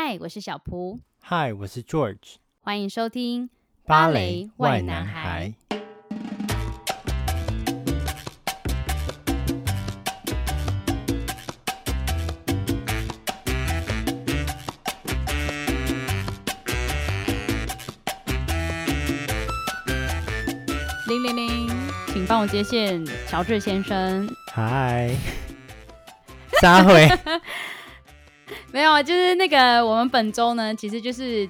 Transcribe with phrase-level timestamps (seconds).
[0.00, 1.00] 嗨，我是小蒲。
[1.20, 2.36] 嗨，我是 George。
[2.60, 3.50] 欢迎收听
[3.84, 5.52] 芭蕾 why 男孩。
[21.08, 21.68] 零零零，
[22.06, 24.32] 请帮我接线，乔治先生。
[24.52, 25.12] 嗨，
[26.62, 27.08] 撒回。
[28.70, 31.48] 没有啊，就是那个我们本周呢，其实就是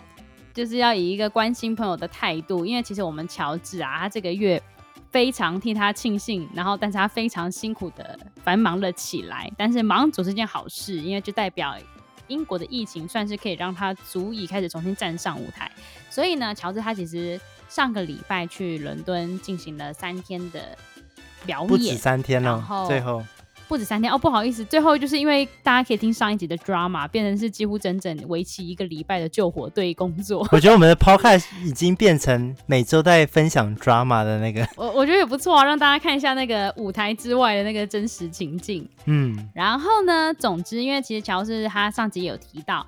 [0.54, 4.62] 就是要以一个关心朋友的态度，因为其实我们乔治啊，他这个月
[5.10, 11.76] 非常替他庆幸，然后但是他非常辛苦的繁忙了起来，但是忙总是件好事，因为就代表
[12.28, 15.70] 英国的疫情算是可以让他足以开始重新站上舞台，
[16.08, 20.78] 所以呢，乔治他其实上个礼拜去伦敦进行了三天的
[21.44, 23.24] 表演，不止三天了，然后最后。
[23.68, 30.46] 不止三天哦，不好意思，最后就是因为大家可以听上一集的 drama，变成是几乎整整为期一个礼拜的救火队工作。
[30.50, 38.88] 我觉得我们的 podcast 已经变成每周在分享 drama 的那个，我我觉得也不错啊，让大家看一下那个舞台之外的那个真实情境。
[39.04, 42.86] 嗯，然后呢，总之，因为其实乔治他上集也有提到。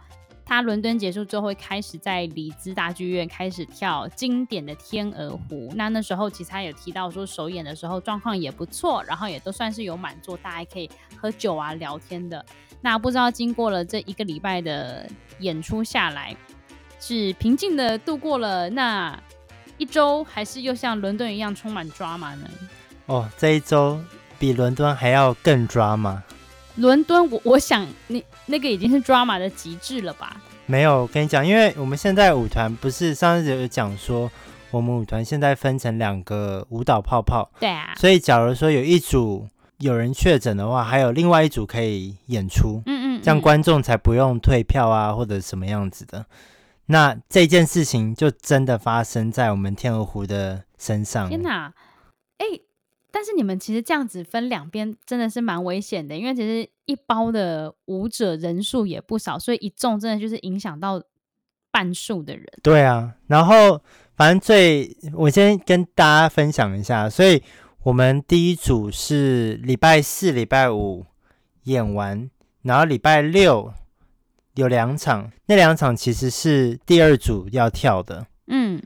[0.51, 5.69] 他伦敦结束之后会开始在里兹大剧院开始跳经典的《天鹅湖》。
[5.77, 12.45] 那那时候其实他有提到说首演的时候状况也不错，然后也都算是有满座，大家可以喝酒啊聊天的。
[12.81, 16.37] 那不知道经过了这一个礼拜的演出下来，
[16.99, 19.17] 是平静的度过了那
[19.79, 22.51] 一周，还是又像伦敦一样充满 drama 呢？
[23.07, 24.01] 哦，这一周
[24.37, 26.21] 比伦敦还要更 drama。
[26.77, 30.37] 伦敦，我我想你那个已经是 drama 的极致了吧？
[30.67, 34.31] 没有，我跟你讲，因为我们现在舞团不是上次有讲说，
[34.71, 37.51] 我们舞团现在分成两个舞蹈泡泡。
[37.59, 37.95] 对啊。
[37.97, 39.49] 所以假如说有一组
[39.79, 42.83] 有人确诊的话，还有另外一组可以演出。
[42.87, 43.23] 嗯，嗯嗯。
[43.23, 46.27] 这样观众才不用退票啊，或者什么样子的。
[46.87, 51.29] 那这件事情就真的发生在我们天鹅湖的身上。
[51.29, 51.73] 天哪！
[52.39, 52.47] 哎。
[53.13, 61.03] 但是你们其实这样子分两边真的是蛮危险的，因为其实一包的舞者人数也不少，所以一中真的就是影响到
[61.71, 62.47] 半数的人。
[62.63, 63.81] 对啊，然后
[64.17, 67.43] 反正最我先跟大家分享一下，所以
[67.83, 71.07] 我们第一组是礼拜四、礼拜五
[71.65, 72.31] 演完，
[72.63, 73.73] 然后礼拜六
[74.55, 78.27] 有两场，那两场其实是第二组要跳的。
[78.49, 78.83] 嗯，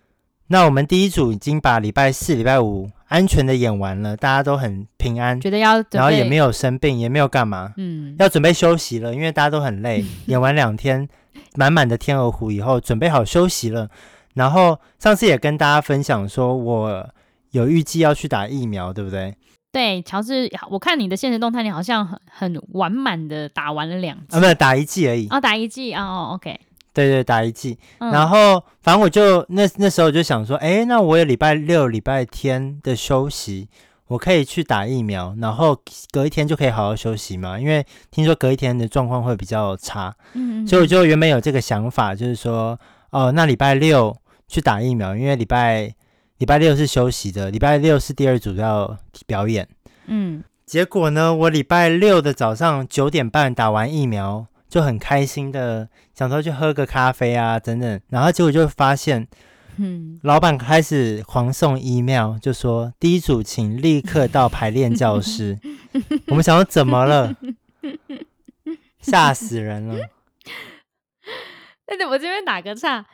[0.49, 2.91] 那我们第一组已经把礼拜四、礼拜五。
[3.07, 11.09] 安全的演完了，大家都很平安，觉得要，然后也没有生病，也没有干嘛，嗯，要准备休息了，因为大家都很累， 演完两天
[11.55, 13.89] 满满的天鹅湖以后，准备好休息了。
[14.33, 17.09] 然后上次也跟大家分享说，我
[17.53, 19.37] 有预计要去打疫苗，对不对？
[19.71, 26.59] 对，乔治，我看你的现实动态，你好像很很完满的打完了两剂，啊，没有打一剂而已，哦，打一剂，哦，OK。
[26.95, 33.69] 对对，打一剂，嗯、然后反正我就那那时候就想说，哎，那我有礼拜六、礼拜天的休息，
[34.07, 35.77] 我可以去打疫苗，然后
[36.13, 37.59] 隔一天就可以好好休息嘛。
[37.59, 42.79] 因为听说隔一天的状况会比较差，嗯，所以我就原本有这个想法，就是说，
[43.11, 44.17] 哦，那礼拜六
[44.47, 45.93] 去打疫苗，因为礼拜
[46.39, 48.97] 礼拜六是休息的，礼拜六是第二组要
[49.27, 49.69] 表演，
[50.07, 54.47] 嗯，结果呢，我礼拜六的早上九点半打完疫苗。
[54.75, 59.29] 就很开心的想说去喝个咖啡啊，等等，然后结果就发现，
[59.77, 65.61] 嗯，老板开始狂送 email，就说第一组请立刻到排练教室。
[66.27, 67.37] 我们想说怎么了？
[69.01, 70.09] 吓死人了！
[71.97, 73.07] 那我这边打个岔，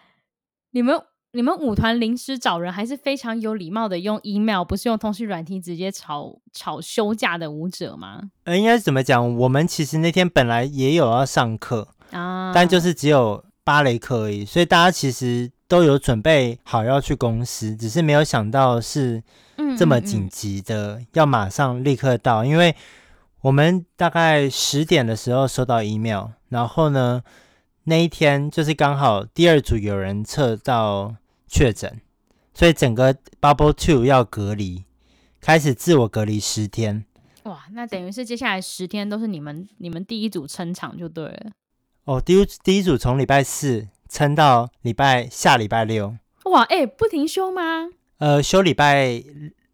[0.71, 0.99] 你们。
[1.33, 8.21] 你们舞团临时找人还是非常有礼貌的，用 email 不是用通讯软体直接炒炒休假的舞者吗？
[8.43, 9.37] 呃，应该是怎么讲？
[9.37, 19.23] 我们其实那天本来也有要上课啊，但就是只有芭蕾课而已，所以大家其实都有准备好要去公司，只是没有想到是
[19.79, 22.45] 这么紧急的，嗯嗯嗯，要马上立刻到。
[22.45, 22.75] 因为
[23.43, 27.23] 我们大概十点的时候收到 email，然后呢，
[27.85, 31.15] 那一天就是刚好第二组有人测到。
[31.53, 32.01] 确诊，
[32.55, 34.85] 所以整个 Bubble Two 要隔离，
[35.41, 37.05] 开始自我隔离十天。
[37.43, 41.51] 哇，那等于是接下来十天都是你们你们第一组撑场就对了。
[42.05, 46.17] 哦，第一第一组从礼拜四撑到礼拜下礼拜六。
[46.45, 47.89] 哇，哎、欸，不停休吗？
[48.19, 49.23] 呃，休礼拜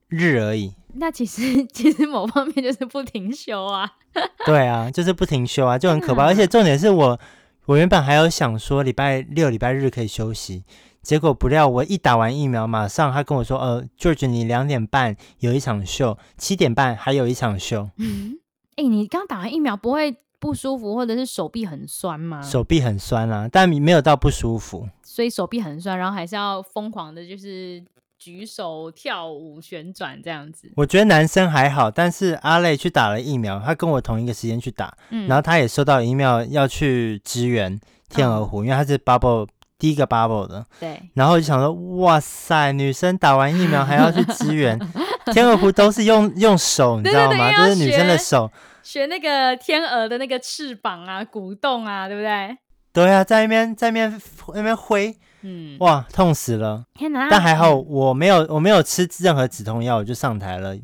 [0.09, 0.73] 日而已。
[0.95, 1.43] 那其实
[1.75, 3.93] 其实某方面就是不停休啊。
[4.47, 6.25] 对啊，就是不停休啊，就很可怕。
[6.25, 7.21] 而且重点是我
[7.67, 10.65] 我原本还有想说礼拜六礼拜日可以休息。
[11.07, 18.37] 结果不料，我一打完疫苗，马上他跟我说：“呃，George，你两点半有一场秀，七点半还有一场秀。”嗯，
[18.75, 22.43] 哎，你刚打完疫苗，不会不舒服，或者是手臂很酸吗？
[22.43, 24.89] 手臂很酸啊，但没有到不舒服。
[25.05, 27.81] 所以手臂很酸，然后还是要疯狂的，就是
[28.19, 30.73] 举手、跳舞、旋转这样子。
[30.75, 39.47] 我觉得男生还好，但是阿累去打了疫苗，他跟我同一个时间去打，嗯、然后他也收到 email 要去支援天鹅湖，嗯、因为他是 bubble
[39.79, 40.65] 第一个 bubble 的。
[40.81, 41.01] 对。
[41.15, 44.79] 然后就想说，哇塞，女生打完疫苗还要去支援
[45.33, 47.51] 天鹅湖，都是用用手，你知道吗？
[47.53, 48.51] 就是女生的手。
[48.83, 52.57] 学那个天鹅的那个翅膀啊，鼓动啊，对不对？
[52.93, 54.21] 对啊，在那边在那边
[54.55, 56.85] 那边挥，嗯，哇，痛死了！
[56.95, 57.29] 天哪！
[57.29, 60.75] 但还好我没有我没有吃任何止痛药，我就上台了，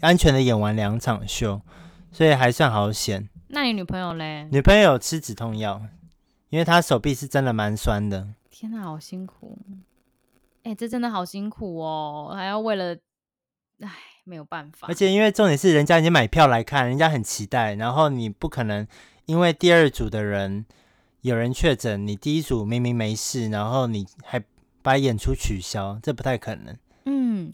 [0.00, 1.60] 安全的演完两场秀，
[2.12, 3.28] 所以还算好险。
[3.48, 4.46] 那你女朋友嘞？
[4.52, 5.80] 女朋友吃止痛药，
[6.50, 8.28] 因为他手臂是真的蛮酸的。
[8.50, 9.58] 天哪，好辛苦！
[10.62, 12.94] 哎，这真的好辛苦哦，还要为了，
[13.80, 13.90] 哎。
[14.28, 18.86] 没有办法，而且因为重点是人家已经买票来看，人家很期待，然后你不可能
[19.24, 20.66] 因为第二组的人
[21.22, 24.44] 有人确诊，你第一组明明没事，然后你还
[24.82, 26.76] 把演出取消，这不太可能。
[27.06, 27.50] 嗯，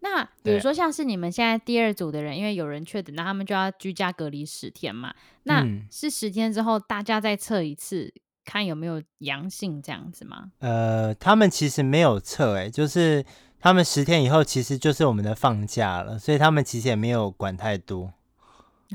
[0.00, 5.14] 那比如说像是你们现在第二组的人，因为有人确诊，那他们就要居家隔离十天嘛？
[5.44, 8.12] 那是十天之后大家再测一次，
[8.48, 10.52] 看有没有阳性这样子吗？
[10.60, 13.24] 呃，他们其实没有测，哎，就是。
[13.60, 18.14] 他们十天以后其实就是我们的放假了，所以他们其实也没有管太多。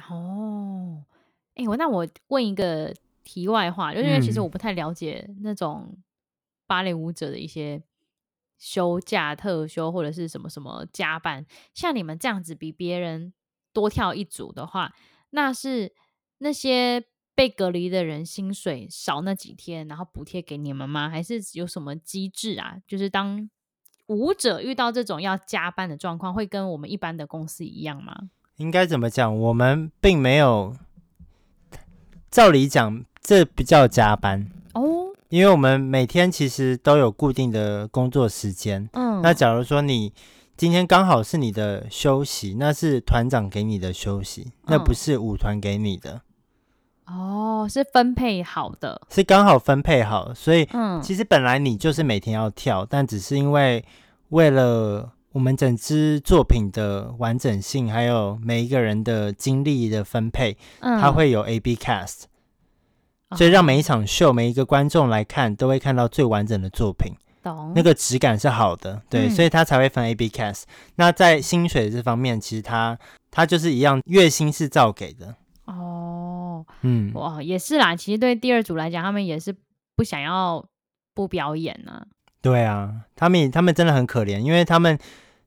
[0.09, 1.03] 哦，
[1.55, 2.95] 哎，我那我问一个
[3.25, 5.97] 题外话，就是因为其实我不太了解那种
[6.65, 7.83] 芭蕾舞者的一些
[8.57, 13.33] 休假、特休或者是什么什么加班，像你们这样子比别人
[13.73, 14.93] 多跳一组的话，
[15.31, 15.93] 那是
[16.37, 17.03] 那些
[17.35, 21.09] 被隔离的人薪水少那几天，然后补贴给你们吗？
[21.09, 22.77] 还是有什么机制啊？
[22.87, 23.49] 就是当
[24.07, 28.15] 舞者遇到这种要加班的状况，会跟我们一般的公司一样吗？
[28.57, 29.35] 应该怎么讲？
[29.35, 30.75] 我们并没有，
[32.29, 38.87] 照理讲，这不叫加班哦，因为我们每天其实都有固定的工作时间。
[38.93, 40.13] 嗯，那假如说你
[40.55, 46.21] 今天刚好是你的休息，那是团长给你的休息，那不是舞团给你的。
[47.05, 53.83] 哦，是分配好的，是刚好分配好，所以，嗯，其实本来你就是每天要跳，但只是因为
[54.29, 62.23] 为了我们整支作品的完整性，还有每一个人的精力的分配，嗯，它会有 A/B cast，
[63.35, 67.13] 所以让每一场秀，每一个观众来看，都会看到最完整的作品，
[67.43, 67.73] 懂？
[67.75, 70.63] 那个质感是好的，对，嗯，所以他才会分 A/B cast。
[70.95, 72.97] 那在薪水这方面，其实他
[73.29, 75.35] 他就是一样，月薪是照给的。
[76.83, 77.95] 嗯，哇，也是啦。
[77.95, 79.55] 其实对第二组来讲，他们也是
[79.95, 80.63] 不想要
[81.13, 82.07] 不表演呢、啊。
[82.41, 84.99] 对啊，他们他们真的很可怜，因为他们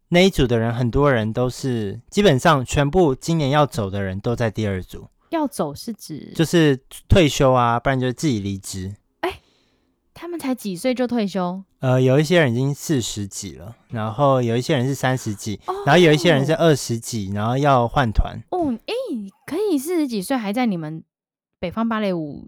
[0.09, 5.09] 那一组的人，很多人都是基本上全部今年要走的人都在第二组。
[5.29, 6.75] 要走是指就是
[7.09, 8.95] 退休啊，不然就是自己离职。
[9.21, 9.41] 哎，
[10.15, 11.63] 他们才几岁就退休？
[11.81, 18.39] 呃，有一些人已经四十几了，然后有一些人是三十几，哦、然后有一些人是二十几，然后要换团。
[18.51, 18.95] 哦，哎，
[19.45, 21.05] 可以四十几岁还在你们。
[21.59, 22.47] 北方芭蕾舞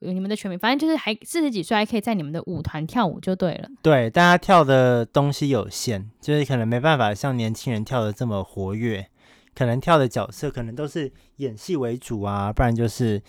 [0.00, 3.68] 有你们的全名，反正就是还四十几岁还可以在你们的舞团跳舞就对了。
[3.82, 9.08] 对，大家跳的东西有限，就是可能没办法像年轻人跳的这么活跃，
[9.54, 13.22] 可能跳的角色可能都是演戏为主啊，不然就是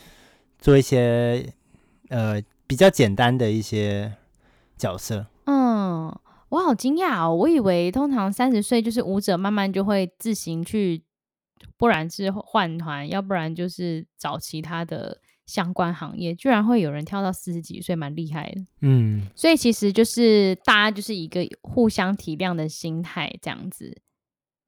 [0.59, 1.53] 做一些
[2.09, 4.11] 呃比较简单的一些
[4.77, 5.25] 角色。
[5.45, 6.13] 嗯，
[6.49, 11.01] 我好惊讶哦，我以为通常三十岁就是舞者慢慢就会自行去。
[11.77, 16.33] 不然是换团，要不然就是找其他的相关行业。
[16.33, 18.65] 居然会有人跳到四十几岁，蛮厉害的。
[18.81, 23.95] 嗯，所以其实就是大家就是一个互相体谅的心态，这样子，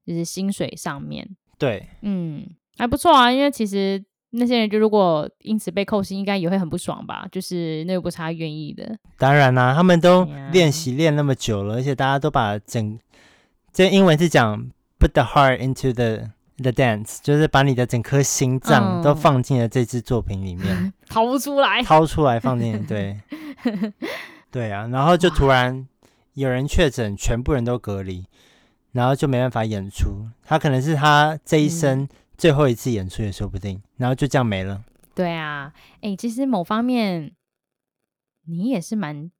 [0.06, 1.36] 就是薪水上面。
[1.58, 2.46] 对，嗯，
[2.78, 3.30] 还不错啊。
[3.30, 7.28] 因为其实那些人就如果因此被扣薪，应该也会很不爽吧？
[7.30, 8.98] 就是那又不是他愿意的。
[9.18, 12.98] 当然啦、啊，他们都练习练那么久了，而且大家都把整
[13.72, 16.30] 这英文是讲 put the heart into the
[16.62, 23.18] The dance 就是把你的整颗心脏都放进了这支作品里面，嗯、 掏不出来，掏出来放进，对，
[24.52, 25.88] 对啊，然后就突然
[26.34, 28.26] 有人确诊，全部人都隔离，
[28.92, 30.28] 然后就没办法演出。
[30.42, 34.84] 他可能是他这一生最后一次演出也说不定，嗯、然后就这样没了。
[35.14, 37.32] 对啊，哎、欸，其实某方面
[38.44, 39.30] 你也是蛮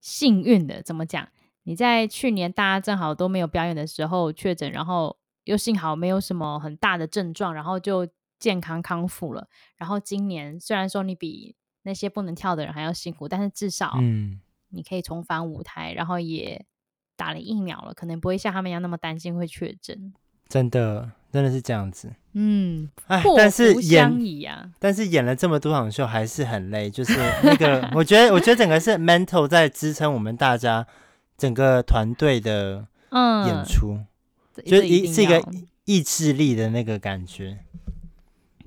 [0.00, 0.82] 幸运的。
[0.82, 1.28] 怎么讲？
[1.62, 5.16] 你在去年大家正好都没有表演的时候确诊，然后。
[5.44, 8.06] 又幸好没有什么很大的症状，然后就
[8.38, 9.46] 健康康复了。
[9.76, 16.64] 然后今年虽然说你比那些不能跳的人还要辛苦，但是至少嗯，你可以重返舞台，然后也
[17.16, 20.12] 打了疫苗了，可能不会像他们一样那么担心会确诊。
[20.48, 22.12] 真的，真的是这样子。
[22.34, 24.06] 嗯，哎，但是演，
[24.46, 30.86] 啊、但是演了这么多场秀还是很累，就是那个，我觉得，我觉得整个是 mental 在支撑我们大家
[31.38, 34.06] 整个团队的嗯演出，嗯、
[34.62, 35.42] 就一是一个
[35.84, 37.58] 意志力的那个感觉。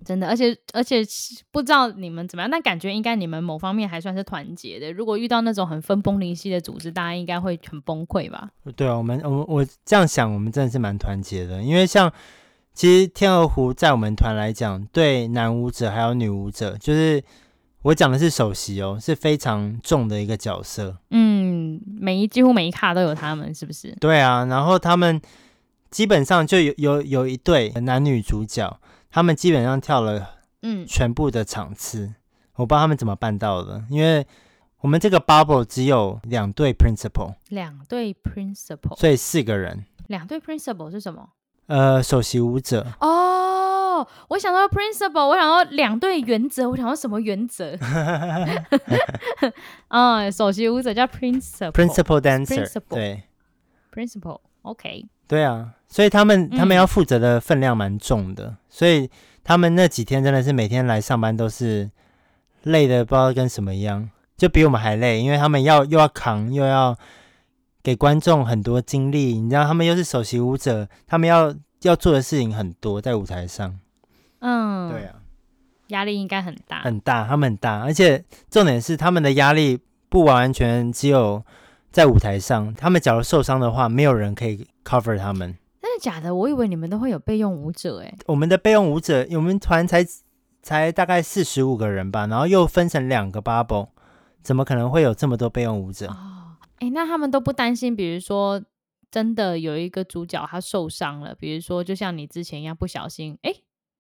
[0.06, 1.02] 真的，而且而且
[1.52, 4.92] 不知道你们怎么样，但感觉应该你们某方面还算是团结的。
[4.92, 8.50] 如果遇到那种很分崩离析的组织，大家应该会很崩溃吧？
[8.76, 12.12] 对啊，我们我我这样想，我们真的是蛮团结的，因为像。
[12.74, 17.24] 其实天鹅湖在我们团来讲，对男舞者还有女舞者，就是
[17.82, 20.96] 我讲的是首席哦，是非常重的一个角色。
[21.10, 23.98] 嗯，每一几乎每一卡都有他们，是不是？
[24.00, 25.20] 对啊，然后他们
[25.90, 28.80] 基本上就有有有一对男女主角，
[29.10, 30.86] 他们基本上跳了嗯。
[30.86, 32.16] 全部的场次，嗯、
[32.56, 34.26] 我不知道他们怎么办到的，因为
[34.82, 39.86] 我们这个 bubble 只有两对 principal，两对 principal，所以四个人。
[40.08, 41.30] 两对 principal 是什么？
[41.66, 42.86] 呃，首席舞者。
[43.02, 47.78] 哦，我想到 principal，我想到两对原则，我想到什么原则？
[49.90, 53.24] 啊， 首席舞者叫 principal，principal dancer，对
[53.94, 59.10] ，principal，OK，对啊，所以他们他们要负责的分量蛮重的，嗯、所以
[59.44, 61.90] 他们那几天真的是每天来上班都是
[62.64, 66.98] 累的，不知道跟什么一样，就比我们还累，因为他们要又要扛又要。
[67.84, 73.80] 给观众很多精力，你知道他们又是首席舞者，他们要要做的事情很多，在舞台上。
[74.40, 75.16] 嗯，对啊，
[75.88, 79.80] 压力应该很大，很大，他们很大，而且重点是他们的压力
[80.10, 81.42] 不完完全全只有
[81.98, 85.58] 在舞台上，他们假如受伤的话，没有人可以 cover 他们。
[85.82, 86.36] 真的假的？
[86.36, 88.16] 我以为你们都会有备用舞者诶。
[88.28, 90.06] 我们的备用舞者，我们团才
[90.62, 93.88] 才大概四十五个人吧，然后又分成两个 bubble，
[94.44, 96.06] 怎么可能会有这么多备用舞者？
[96.06, 98.64] 哦哎，那他们都不担心，比如说
[99.10, 103.52] 真的有一个主角他受伤了，比如说就像你之前一样不小心，哎，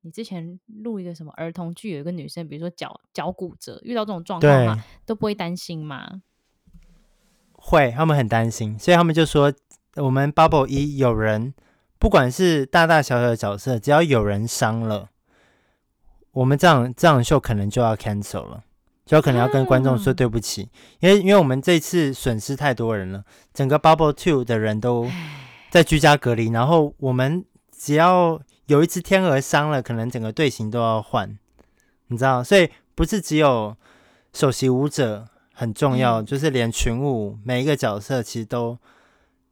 [0.01, 6.22] 你之前录一个什么儿童剧，有一个女生，比如说脚脚骨折，遇到这种状况嘛，都不会担心吗？
[7.58, 9.54] 会，他们很担心，所以他们就说，
[9.98, 11.54] 我们 Bubble 一有人，
[12.00, 15.10] 不管是大大小小的角色，只要有人伤了，
[16.32, 18.64] 我们这样这样秀可能就要 cancel 了。
[19.06, 23.24] 就可能要跟观众说对不起，因为因为我们这次损失太多人了，
[23.54, 25.10] 整个 Bubble Two 的人都
[25.70, 31.40] 在居家隔离，然后我们只要有一只天鹅伤了，可能整个队形都要换，
[32.08, 33.78] 你知道，所以不是只有
[34.34, 35.26] 首席舞者
[35.60, 38.78] 很重要，就是连群舞每一个角色其实都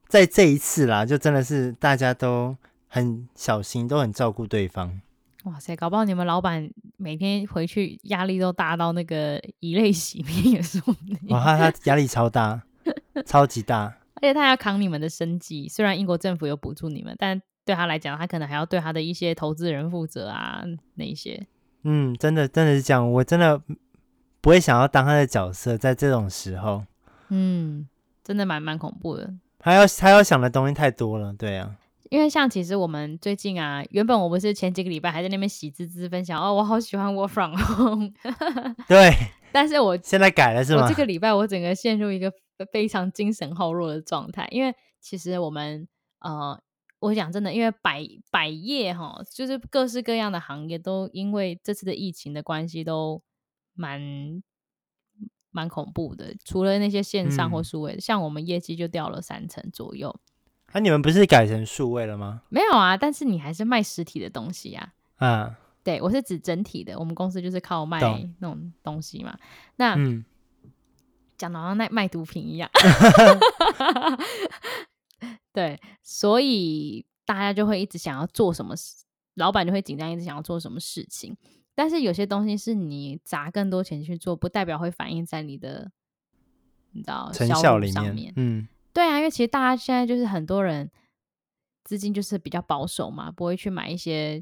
[0.08, 2.56] 在这一次啦，就真的是大家都
[2.88, 5.02] 很小心，都很照顾对方。
[5.46, 11.18] 哇塞，搞不好你们老板每天回去压力都大到那个以泪洗面也说不定。
[11.30, 12.62] 哇，他他压力超大，
[13.26, 15.68] 超级大，而且他要扛你们的生计。
[15.68, 21.48] 虽然英国政府有补助你们，但对他来讲，他可能还要对他的一些投资人负责啊，那一些。
[21.82, 23.60] 嗯，真的真的是这样，我真的
[24.46, 26.84] 不会想要当他的角色，在这种时候。
[27.30, 27.90] 嗯，
[28.24, 29.34] 真的蛮蛮恐怖的。
[29.58, 31.76] 他要他要想的东西太多了，对啊。
[32.12, 38.12] 因为像其实我们最近啊，原本我不是前几个礼拜还在那边喜滋滋分享哦，我好喜欢 work from home。
[38.88, 39.12] 对，
[39.52, 40.84] 但是我现在改了是吗？
[40.84, 42.32] 我这个礼拜我整个陷入一个
[42.72, 44.72] 非常精神耗弱的状态，因为
[45.02, 45.88] 其实我们
[46.20, 46.62] 呃，
[47.00, 53.20] 我讲真的，因为百百业哈，就是各式各样的行业都因为这次的疫情的关系都
[53.76, 54.42] 蛮
[55.52, 60.14] 蛮恐怖的，除了那些线上或数位，嗯、像我们业绩就掉了三成左右。
[60.74, 62.42] 那、啊、你们不是改成数位了吗？
[62.50, 65.28] 没有啊，但是你还是卖实体的东西呀、啊。
[65.28, 68.02] 啊，对，我是指整体的，我们公司就是靠卖
[68.40, 69.38] 那种东西嘛。
[69.78, 70.26] 那嗯，
[71.38, 72.70] 讲的好像卖卖毒品一样。
[75.54, 79.06] 对，所以大家就会一直想要做什么事，
[79.36, 81.38] 老板就会紧张，一直想要做什么事情。
[81.76, 85.92] 但是有些东西是你砸更多钱去做，不代表会反映在你的，
[86.92, 88.34] 你知道成效里面。
[88.38, 88.68] 嗯。
[88.94, 90.90] 对啊，因为其实大家现在就是很多人
[91.84, 94.42] 资金就是比较保守嘛，不会去买一些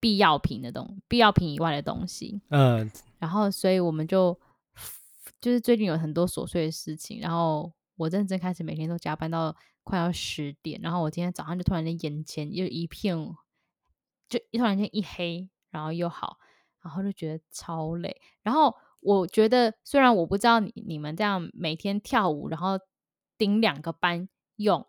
[0.00, 2.40] 必要品的东西，必要品以外的东西。
[2.48, 2.90] 嗯，
[3.20, 4.36] 然后所以我们就
[5.40, 9.54] 就是最近有很多琐碎的事情，然后我认真开始每天都加班到
[9.84, 13.16] 快要十点，然后我今天早上就突然间眼前又一片，
[14.28, 16.38] 就一突然间一黑，然后又好，
[16.82, 18.20] 然后就觉得超累。
[18.42, 22.78] 然后我觉得虽然我不知道你你们这样每天跳舞，然后
[23.38, 24.86] 顶两个班用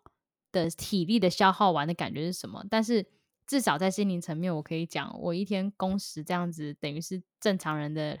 [0.50, 2.64] 的体力的消耗完的感觉是什么？
[2.68, 3.06] 但是
[3.46, 8.18] 至少在心灵层面，我可以讲，我一天工时这样子，等于是正常人的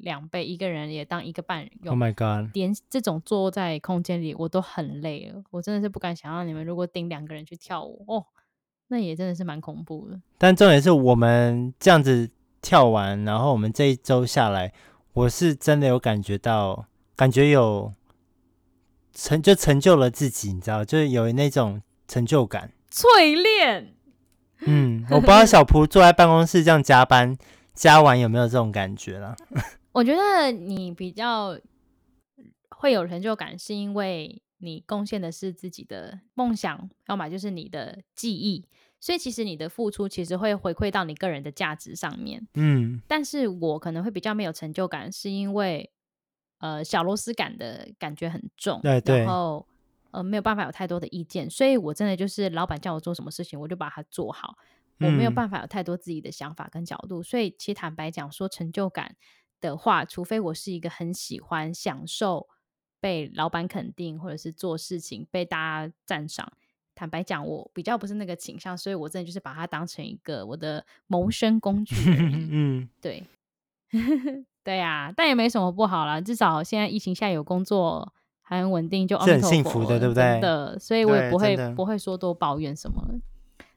[0.00, 1.92] 两倍，一个人也当一个半人用。
[1.94, 2.54] Oh my god！
[2.54, 5.42] 连这种坐在空间里，我都很累了。
[5.50, 8.26] 我真的是不敢想象你们如果顶两个人去跳舞哦，
[8.88, 10.20] 那也真的是蛮恐怖的。
[10.38, 14.72] 但重点是我们这样子跳完，然后我们这一周下来，
[15.12, 16.86] 我是真的有感觉到，
[17.16, 17.94] 感觉有
[19.12, 22.72] 成就成就了自己，你知道，就是有那种成就感。
[22.90, 23.94] 淬炼。
[24.64, 27.36] 嗯，我不知道小蒲坐在办公室这样加班
[27.74, 29.34] 加完有没有这种感觉啦？
[29.92, 31.58] 我觉得你比较
[32.70, 38.64] 会有成就感，是因为你贡献的是自己的梦想，要么就是你的记忆，
[39.00, 42.46] 所以其实你的付出其实会回馈到你个人的价值上面。
[42.54, 45.90] 嗯，但是我可能会比较没有成就感，是因为
[46.58, 49.66] 呃小螺丝感的感觉很重，对对，然后。
[50.12, 54.58] 呃，没有办法有太多的意见，所以我真的就是老板叫我做什么事情，我就把它做好。
[55.00, 59.16] 我没有办法有太多自己的想法跟角度，嗯、所以其实坦白讲，说成就感
[59.58, 62.46] 的话，除非我是一个很喜欢享受
[63.02, 66.50] 被老板肯定，或者是做事情被大家赞赏。
[66.94, 71.96] 坦白讲，我比较不是那个倾向，所以我真的就是把它当成一个我的谋生工具。
[72.52, 73.24] 嗯，对，
[74.62, 78.12] 对呀、啊，但也没什么不好啦，至少现在疫情下有工作。
[78.44, 80.38] 还很稳定，就很幸福的，对不对？
[80.40, 83.02] 的，所以我也不会不会说多抱怨什么。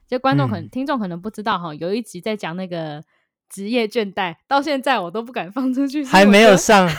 [0.05, 3.01] 就观众可能、嗯、听众可能不知道哈，有一集在讲那个
[3.47, 6.89] 职业倦怠，到现在我都不敢放出去，还没有上。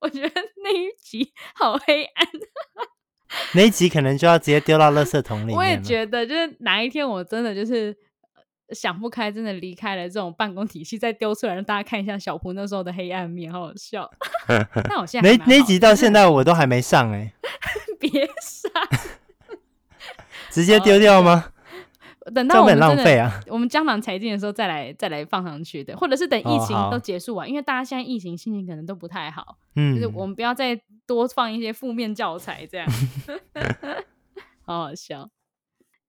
[0.00, 2.26] 我觉得那一集好黑暗，
[3.54, 5.56] 那一集可能就要直接丢到垃圾桶里面。
[5.56, 7.96] 我也觉得，就是哪一天我真的就是。
[8.72, 14.08] 想不开，真的离开了这种办公体系，再丢出来让大家看一下小胡那时候的黑暗面，好好笑。
[14.88, 17.34] 那我现在那那集到现在我都还没上哎、欸，
[17.98, 18.08] 别
[18.40, 18.70] 上，
[20.50, 21.50] 直接丢掉吗？
[22.34, 32.86] 等到我们浪费啊，我们江郎才尽的时候再来再来放上去的，或者是等疫情都结束完，因为大家现在疫情心情可能都不太好，嗯，就是我们不要再多放一些负面教材，这样，
[34.64, 35.30] 好好笑。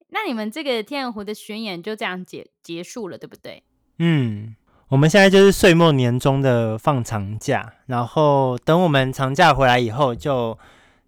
[0.09, 3.63] 那你们这个天鹅湖的巡演就这样结结束了，对不对？
[3.99, 4.55] 嗯，
[4.89, 10.59] 我们现在就是岁末年终的放长假，然后等我们长假回来以后，就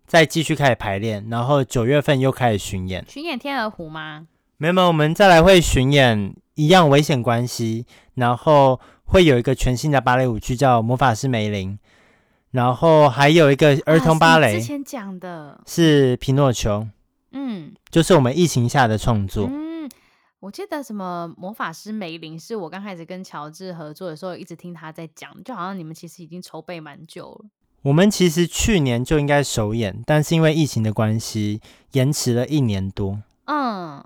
[0.06, 3.04] 再继续开始排练，然后九月份又开始巡演。
[3.08, 4.28] 巡演天鹅湖吗？
[4.64, 11.72] 没有没有，我们再来会巡演一样危险关系，然后会有一个全新的芭蕾舞剧叫《魔法师梅林》，
[12.52, 16.80] 然后还有一个儿童芭蕾，啊、之前讲的是《皮诺丘》。
[17.34, 19.50] 嗯，就是我们疫情下的创作。
[19.52, 19.90] 嗯，
[20.40, 27.46] 我记得什么魔法师梅林是我刚开始跟乔治合作的时候，一直听他在讲，就好像你们其实已经筹备蛮久了。
[27.82, 31.60] 我们其实去年就应该首演，但是因为疫情的关系，
[31.92, 33.20] 延迟了一年多。
[33.46, 34.02] 嗯，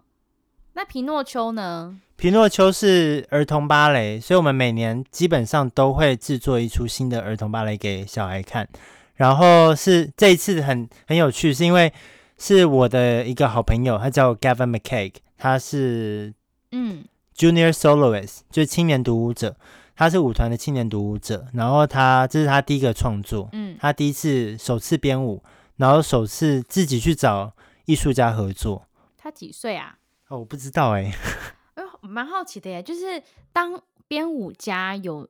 [0.78, 2.00] 那皮诺丘呢？
[2.18, 8.70] 皮诺丘是儿童芭蕾，所以我们每年基本上都会制作一出新的儿童芭蕾给小孩看。
[9.16, 11.92] 然后是这一次很很有趣，是因为。
[12.40, 16.32] 是我的一个好朋友，他叫 Gavin McCaig，他是
[16.72, 17.04] 嗯
[17.36, 19.56] Junior Soloist，就是青年独舞者，
[19.96, 21.48] 他是舞团的青年独舞者。
[21.54, 25.42] 然后他这是他第一个创作，嗯，他第一次首次编舞，
[25.78, 27.52] 然后首次自己去找
[27.86, 28.86] 艺术家合作。
[29.18, 29.97] 他几岁啊？
[30.30, 31.14] 哦，我不知道哎、欸。
[31.76, 35.28] 哎，蛮好奇的耶，就是当编舞家有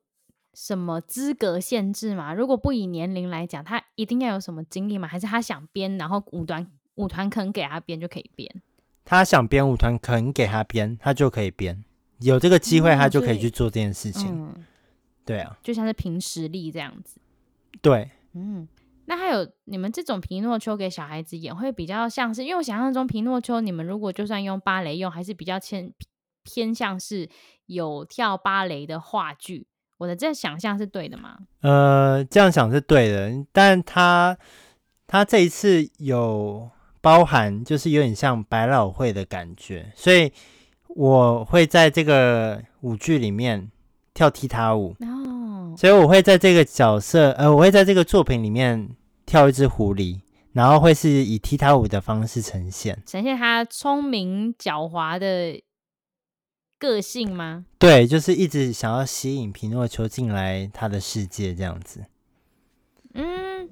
[0.53, 2.33] 什么资格限制吗？
[2.33, 5.07] 如果不以年龄来讲，他一定要有什么经历吗？
[5.07, 6.65] 还是他想编，然后舞团？
[6.95, 8.63] 舞团肯给他编就可以编，
[9.05, 11.83] 他想编舞团肯给他编，他就可以编。
[12.21, 14.27] 有这个机会，他就可以去做这件事情。
[14.31, 14.65] 嗯，
[15.23, 17.19] 对啊，就像是凭实力这样子。
[17.83, 18.67] 对，嗯，
[19.09, 25.91] 那还有你们这种皮诺丘给小孩子演，会比较像是，因为我想象中皮诺丘，你们如果就算用芭蕾用，还是比较偏
[26.43, 27.29] 偏向是
[27.65, 29.67] 有跳芭蕾的话剧。
[29.97, 31.37] 我的这想象是对的吗？
[31.61, 34.37] 呃，这样想是对的，但他
[35.07, 36.69] 他这一次有。
[36.99, 40.29] 包含就是有点像百老汇的感觉，所以
[40.89, 43.71] 我会在这个舞剧里面
[44.13, 45.77] 跳踢踏舞，oh.
[45.77, 48.89] 所以我会在这个角色，呃，我会在这个作品里面
[49.27, 50.21] 跳一只狐狸，
[50.53, 55.61] 然后会是以踢踏舞的方式呈现，呈现他聪明狡猾的
[56.79, 57.65] 个性吗？
[57.77, 62.05] 对，就是一直想要吸引皮诺丘进来他的世界这样子，
[63.13, 63.69] 嗯，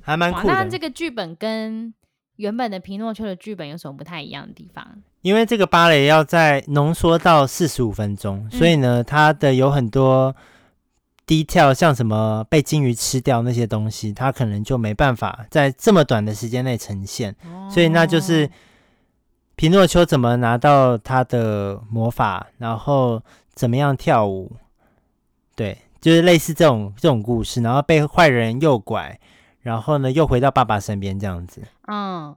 [0.00, 0.54] 还蛮酷的。
[0.54, 1.92] 那这个剧本跟
[2.36, 5.02] 原本的皮诺丘的剧本有什么不太一样的地方？
[5.22, 10.34] 因为这个芭蕾要在浓缩到四十五分钟，嗯，所以呢，它的有很多
[11.26, 17.34] detail，像什么被鲸鱼吃掉那些东西，它可能就没办法在这么短的时间内呈现。
[17.44, 18.50] 哦，所以那就是
[19.56, 23.22] 皮诺丘怎么拿到他的魔法，然后
[23.54, 24.56] 怎么样跳舞，
[25.54, 29.18] 对，就是类似这种这种故事，然后被坏人诱拐。
[29.60, 31.62] 然后呢，又回到爸爸身边这样子。
[31.86, 32.34] 嗯，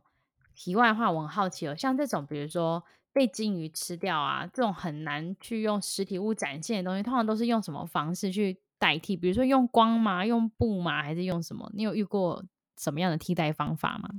[0.53, 9.15] 题外话，我很好奇哦，像这种比如说被鲸鱼吃掉啊，这种很难去用实体物展现的东西，通常都是用什么方式去代替？
[9.15, 10.25] 比如说用光吗？
[10.25, 11.01] 用布吗？
[11.01, 11.69] 还是用什么？
[11.73, 12.43] 你有遇过
[12.77, 14.09] 什么样的替代方法吗？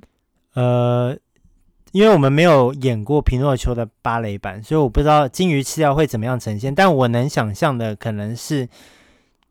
[0.54, 1.16] 呃，
[1.92, 6.74] 因为我们没有演过皮诺丘的芭蕾版，所以我不知道鲸鱼吃掉会怎么样呈现。
[6.74, 8.68] 但我能想象的可能是，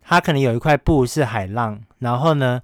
[0.02, 2.62] 它可能有一块布是海浪，然后呢，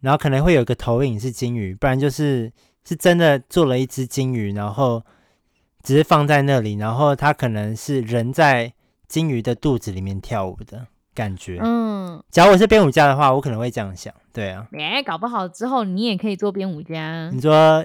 [0.00, 2.52] 然后可能会有个投影是鲸鱼，不然就是
[2.84, 5.02] 是真的做了一只鲸鱼，然后
[5.82, 8.72] 只是放在那里，然后它可能是人在
[9.06, 10.86] 鲸鱼的肚子里面跳舞的
[11.18, 11.58] 感觉。
[11.60, 14.14] 嗯，假如我是编舞家的话，我可能会这样想。
[14.32, 17.28] 对啊，哎，搞不好之后你也可以做编舞家。
[17.32, 17.84] 你说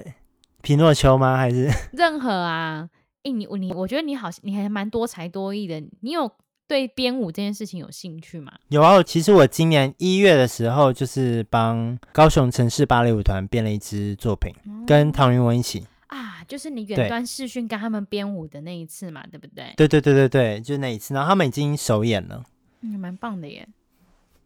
[0.62, 1.36] 皮诺丘吗？
[1.36, 2.88] 还是任何啊？
[3.24, 5.82] 哎，你你，我觉得你好，你还蛮多才多艺的。
[6.02, 6.30] 你有
[6.68, 8.52] 对编舞这件事情有兴趣吗？
[8.68, 19.74] 有啊，其实我今年一月的时候，就是帮高雄城市芭蕾舞团编了一支作品，嗯、跟唐云文一起啊，就是你远端视讯跟他们编舞的那一次嘛，对，对不对？
[19.76, 22.42] 对对对对对，就那一次，然后他们已经首演了，
[22.84, 23.66] 嗯，蛮棒的耶。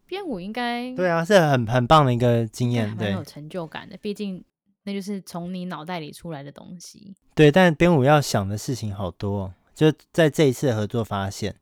[0.07, 3.97] 编舞应该对啊，是很很棒的一个经验，对，很有成就感的。
[4.01, 4.43] 毕竟
[4.85, 7.15] 那就是从你脑袋里出来的东西。
[7.35, 11.55] 对，但编舞要想的事情好多，就在这一次的合作发现，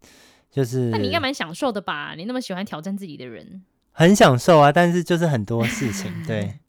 [0.49, 2.15] 就是那你应该蛮享受的吧？
[2.17, 4.71] 你那么喜欢挑战自己的人，很享受啊。
[4.71, 6.61] 但是就是很多事情，对，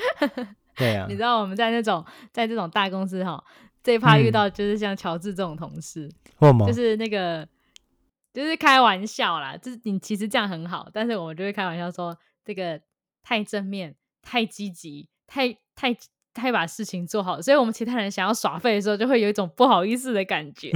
[0.76, 1.06] 对啊。
[1.08, 3.42] 你知道我们在那种在这种大公司哈，
[3.82, 6.10] 最怕遇到就是像乔治这种同事？
[6.66, 7.48] 就是那个。
[8.32, 12.80] 就是开玩笑啦，就是你其实这样很好，但是我们就会开玩笑说这个
[13.22, 15.96] 太正面、太积极、太太
[16.32, 20.70] 太把事情做好，所以我们其他人想要耍废的时候，就会有一种不好意思的感觉。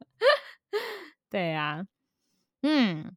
[1.30, 1.86] 对啊，
[2.62, 3.16] 嗯，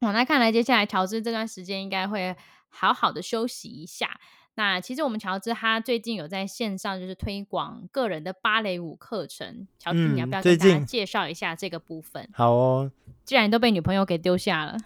[0.00, 2.36] 我那看来接下来乔治这段时间应该会
[2.68, 4.18] 好好的休息一下。
[4.54, 12.28] 那其实我们乔治他最近有在线上就是推广个人的芭蕾舞课程，乔治你要不要跟大家介绍一下这个部分？
[12.34, 12.90] 好哦，
[13.24, 14.76] 既然都被女朋友给丢下了，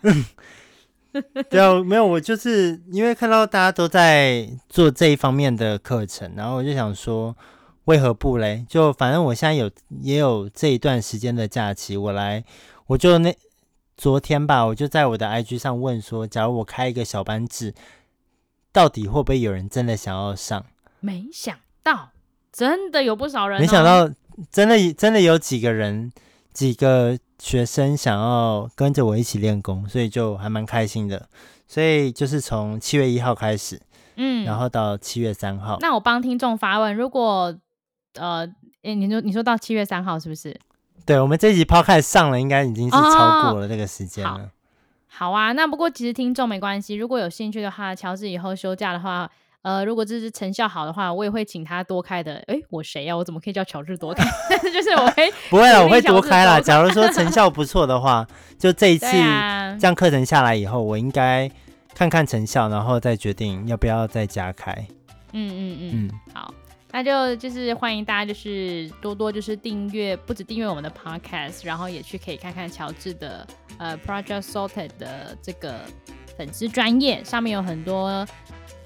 [1.50, 7.37] 对啊，没有，我就是因为看到大家都在做这一方面的课程，然后我就想说，
[7.87, 8.64] 为何不嘞？
[8.68, 9.68] 就反正我现在有
[10.00, 12.44] 也有这一段时间的假期，我来，
[12.87, 13.37] 我就那
[13.96, 17.74] 昨天吧，我就在我的 IG 上问说，假如我开一个小班制。
[18.76, 20.66] 到底会不会有人真的想要上？
[21.00, 22.10] 没想到，
[22.52, 23.60] 真的有不少人哦。
[23.62, 24.06] 没想到，
[24.50, 26.12] 真的真的有几个人，
[26.52, 31.26] 几个学生想要跟着我一起练功，所以就还蛮开心的。
[31.66, 33.80] 所以就是从七月一号开始，
[34.16, 35.78] 嗯，然后到七月三号。
[35.80, 37.56] 那我帮听众发问：如果
[38.12, 38.46] 呃，
[38.82, 40.54] 诶，你说你说到七月三号是不是？
[41.06, 44.32] 对，我们这一集 Podcast 上了，应该已经是超过了这个时间了。
[44.32, 44.50] 哦
[45.16, 49.31] 好啊，那不过其实听众没关系，如果有兴趣的话，乔治以后休假的话，
[49.62, 52.35] 呃，如果这是成效好的话，我也会请他多开的。
[52.48, 53.16] 诶，我谁呀？
[53.16, 54.24] 我怎么可以叫乔治多开？
[54.70, 56.61] 就是我会 不会了，我会多开啦。
[56.61, 58.26] 假如说成 效不错的话，
[58.59, 59.07] 就这一次
[59.81, 61.50] 这样课程下来以后，我应该
[61.94, 64.70] 看看成效，然后再决定要不要再加开。
[65.33, 66.52] 嗯嗯嗯，嗯嗯好。
[66.96, 75.82] 那就就是欢迎大家，就是多多就是订阅，不止订阅我们的 podcast，然后也去可以看看乔治的呃 Project Sorted 的这个
[76.38, 78.26] 粉丝专业，上面有很多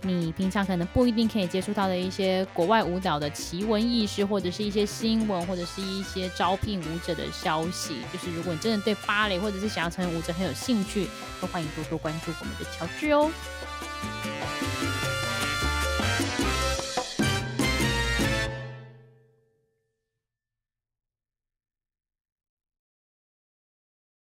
[0.02, 7.98] 你平常可能不一定可以接触到的一些国外舞蹈的奇闻异事，或者是一些新闻，或者是一些招聘舞者的消息。
[8.12, 11.06] 就是如果你真的对芭蕾或者是想要成为舞者很有兴趣，
[11.40, 13.30] 都欢迎多多关注我们的乔治哦。